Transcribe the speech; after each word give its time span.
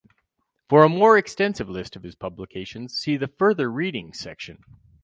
For 0.67 0.83
a 0.83 0.89
more 0.89 1.15
extensive 1.15 1.69
list 1.69 1.95
of 1.95 2.01
his 2.01 2.15
publications, 2.15 2.97
see 2.97 3.17
the 3.17 3.27
"Further 3.27 3.71
Reading" 3.71 4.13
section. 4.13 4.63